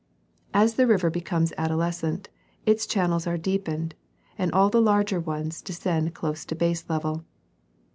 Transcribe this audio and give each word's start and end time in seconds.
As 0.55 0.77
the 0.77 0.87
river 0.87 1.11
becomes 1.11 1.53
adolescent, 1.59 2.27
its 2.65 2.87
channels 2.87 3.27
are 3.27 3.37
deepened 3.37 3.93
and 4.35 4.51
all 4.51 4.71
the 4.71 4.81
larger 4.81 5.19
ones 5.19 5.61
descend 5.61 6.15
close 6.15 6.43
to 6.45 6.55
baselevel. 6.55 7.23